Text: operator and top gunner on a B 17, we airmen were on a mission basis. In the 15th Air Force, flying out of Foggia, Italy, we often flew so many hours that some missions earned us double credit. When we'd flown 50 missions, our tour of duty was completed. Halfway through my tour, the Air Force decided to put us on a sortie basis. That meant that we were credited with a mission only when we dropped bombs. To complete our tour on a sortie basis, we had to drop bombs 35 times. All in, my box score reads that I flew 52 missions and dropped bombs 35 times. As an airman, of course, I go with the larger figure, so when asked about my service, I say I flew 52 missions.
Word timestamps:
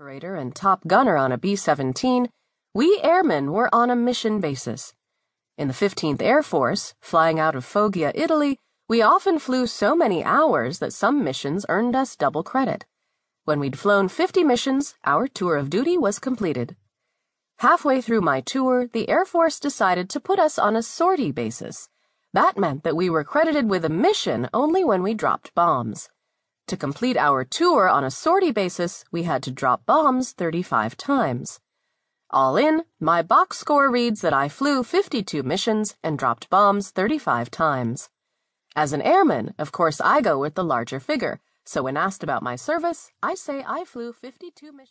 operator 0.00 0.34
and 0.34 0.56
top 0.56 0.86
gunner 0.86 1.14
on 1.14 1.30
a 1.30 1.36
B 1.36 1.54
17, 1.54 2.30
we 2.72 2.98
airmen 3.02 3.52
were 3.52 3.68
on 3.70 3.90
a 3.90 3.94
mission 3.94 4.40
basis. 4.40 4.94
In 5.58 5.68
the 5.68 5.74
15th 5.74 6.22
Air 6.22 6.42
Force, 6.42 6.94
flying 7.02 7.38
out 7.38 7.54
of 7.54 7.66
Foggia, 7.66 8.10
Italy, 8.14 8.58
we 8.88 9.02
often 9.02 9.38
flew 9.38 9.66
so 9.66 9.94
many 9.94 10.24
hours 10.24 10.78
that 10.78 10.94
some 10.94 11.22
missions 11.22 11.66
earned 11.68 11.94
us 11.94 12.16
double 12.16 12.42
credit. 12.42 12.86
When 13.44 13.60
we'd 13.60 13.78
flown 13.78 14.08
50 14.08 14.42
missions, 14.42 14.94
our 15.04 15.28
tour 15.28 15.56
of 15.56 15.68
duty 15.68 15.98
was 15.98 16.18
completed. 16.18 16.76
Halfway 17.58 18.00
through 18.00 18.22
my 18.22 18.40
tour, 18.40 18.88
the 18.90 19.06
Air 19.06 19.26
Force 19.26 19.60
decided 19.60 20.08
to 20.08 20.18
put 20.18 20.38
us 20.38 20.58
on 20.58 20.76
a 20.76 20.82
sortie 20.82 21.30
basis. 21.30 21.90
That 22.32 22.56
meant 22.56 22.84
that 22.84 22.96
we 22.96 23.10
were 23.10 23.22
credited 23.22 23.68
with 23.68 23.84
a 23.84 23.90
mission 23.90 24.48
only 24.54 24.82
when 24.82 25.02
we 25.02 25.12
dropped 25.12 25.54
bombs. 25.54 26.08
To 26.70 26.76
complete 26.76 27.16
our 27.16 27.44
tour 27.44 27.88
on 27.88 28.04
a 28.04 28.12
sortie 28.12 28.52
basis, 28.52 29.04
we 29.10 29.24
had 29.24 29.42
to 29.42 29.50
drop 29.50 29.84
bombs 29.86 30.30
35 30.30 30.96
times. 30.96 31.58
All 32.30 32.56
in, 32.56 32.84
my 33.00 33.22
box 33.22 33.58
score 33.58 33.90
reads 33.90 34.20
that 34.20 34.32
I 34.32 34.48
flew 34.48 34.84
52 34.84 35.42
missions 35.42 35.96
and 36.04 36.16
dropped 36.16 36.48
bombs 36.48 36.90
35 36.90 37.50
times. 37.50 38.08
As 38.76 38.92
an 38.92 39.02
airman, 39.02 39.52
of 39.58 39.72
course, 39.72 40.00
I 40.00 40.20
go 40.20 40.38
with 40.38 40.54
the 40.54 40.62
larger 40.62 41.00
figure, 41.00 41.40
so 41.64 41.82
when 41.82 41.96
asked 41.96 42.22
about 42.22 42.44
my 42.44 42.54
service, 42.54 43.10
I 43.20 43.34
say 43.34 43.64
I 43.66 43.84
flew 43.84 44.12
52 44.12 44.70
missions. 44.70 44.88